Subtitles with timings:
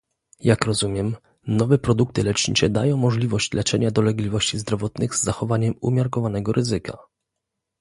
[0.39, 1.15] Jak rozumiem,
[1.47, 6.97] nowe produkty lecznicze dają możliwość leczenia dolegliwości zdrowotnych z zachowaniem umiarkowanego ryzyka